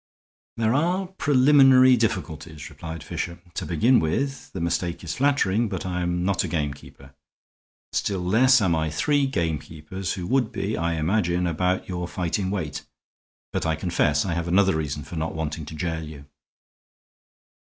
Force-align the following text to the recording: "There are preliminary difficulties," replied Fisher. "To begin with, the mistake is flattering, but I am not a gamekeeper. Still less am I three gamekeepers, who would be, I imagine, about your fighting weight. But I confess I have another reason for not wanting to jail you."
"There 0.57 0.73
are 0.73 1.05
preliminary 1.09 1.95
difficulties," 1.95 2.71
replied 2.71 3.03
Fisher. 3.03 3.39
"To 3.53 3.67
begin 3.67 3.99
with, 3.99 4.51
the 4.51 4.59
mistake 4.59 5.03
is 5.03 5.13
flattering, 5.15 5.69
but 5.69 5.85
I 5.85 6.01
am 6.01 6.25
not 6.25 6.43
a 6.43 6.47
gamekeeper. 6.47 7.13
Still 7.93 8.21
less 8.21 8.63
am 8.63 8.75
I 8.75 8.89
three 8.89 9.27
gamekeepers, 9.27 10.13
who 10.13 10.25
would 10.25 10.51
be, 10.51 10.75
I 10.75 10.93
imagine, 10.93 11.45
about 11.45 11.87
your 11.87 12.07
fighting 12.07 12.49
weight. 12.49 12.83
But 13.53 13.67
I 13.67 13.75
confess 13.75 14.25
I 14.25 14.33
have 14.33 14.47
another 14.47 14.75
reason 14.75 15.03
for 15.03 15.17
not 15.17 15.35
wanting 15.35 15.67
to 15.67 15.75
jail 15.75 16.01
you." 16.03 16.25